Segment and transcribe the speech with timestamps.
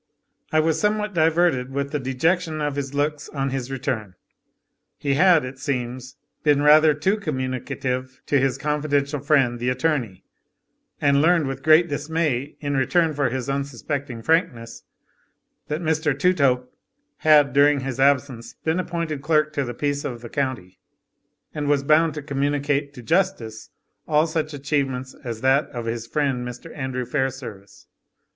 [0.51, 4.15] I was somewhat diverted with the dejection of his looks on his return.
[4.97, 10.23] He had, it seems, been rather too communicative to his confidential friend, the attorney;
[10.99, 14.81] and learned with great dismay, in return for his unsuspecting frankness,
[15.67, 16.17] that Mr.
[16.17, 16.73] Touthope
[17.17, 20.79] had, during his absence, been appointed clerk to the peace of the county,
[21.53, 23.69] and was bound to communicate to justice
[24.07, 26.75] all such achievements as that of his friend Mr.
[26.75, 27.85] Andrew Fairservice.